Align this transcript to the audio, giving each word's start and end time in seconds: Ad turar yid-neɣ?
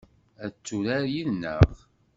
Ad 0.45 0.53
turar 0.65 1.03
yid-neɣ? 1.13 1.67